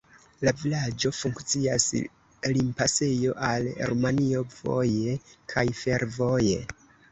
[0.47, 1.85] La vilaĝo funkcias
[2.55, 5.15] limpasejo al Rumanio voje
[5.55, 6.61] kaj fervoje.